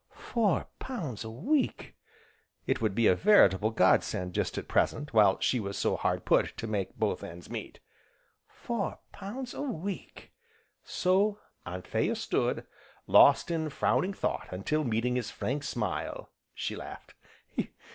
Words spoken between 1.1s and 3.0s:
a week! It would